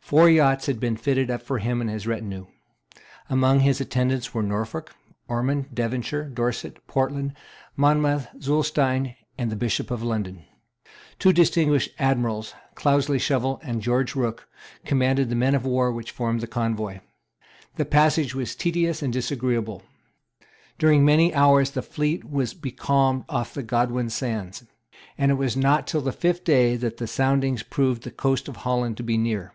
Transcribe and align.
Four 0.00 0.28
yachts 0.28 0.66
had 0.66 0.78
been 0.78 0.98
fitted 0.98 1.30
up 1.30 1.40
for 1.42 1.58
him 1.58 1.80
and 1.80 1.88
for 1.88 1.94
his 1.94 2.06
retinue. 2.06 2.44
Among 3.30 3.60
his 3.60 3.80
attendants 3.80 4.34
were 4.34 4.42
Norfolk, 4.42 4.94
Ormond, 5.28 5.74
Devonshire, 5.74 6.24
Dorset, 6.28 6.86
Portland, 6.86 7.32
Monmouth, 7.74 8.28
Zulestein, 8.38 9.16
and 9.38 9.50
the 9.50 9.56
Bishop 9.56 9.90
of 9.90 10.02
London. 10.02 10.44
Two 11.18 11.32
distinguished 11.32 11.90
admirals, 11.98 12.52
Cloudesley 12.76 13.18
Shovel 13.18 13.58
and 13.64 13.80
George 13.80 14.14
Rooke, 14.14 14.46
commanded 14.84 15.30
the 15.30 15.34
men 15.34 15.54
of 15.54 15.64
war 15.64 15.90
which 15.90 16.10
formed 16.12 16.42
the 16.42 16.46
convoy. 16.46 17.00
The 17.76 17.86
passage 17.86 18.34
was 18.34 18.54
tedious 18.54 19.02
and 19.02 19.10
disagreeable. 19.12 19.82
During 20.78 21.02
many 21.04 21.32
hours 21.34 21.70
the 21.70 21.82
fleet 21.82 22.28
was 22.30 22.52
becalmed 22.52 23.24
off 23.30 23.54
the 23.54 23.62
Godwin 23.64 24.10
Sands; 24.10 24.64
and 25.16 25.32
it 25.32 25.36
was 25.36 25.56
not 25.56 25.86
till 25.86 26.02
the 26.02 26.12
fifth 26.12 26.44
day 26.44 26.76
that 26.76 26.98
the 26.98 27.06
soundings 27.06 27.62
proved 27.62 28.02
the 28.02 28.10
coast 28.10 28.48
of 28.48 28.56
Holland 28.56 28.98
to 28.98 29.02
be 29.02 29.16
near. 29.16 29.54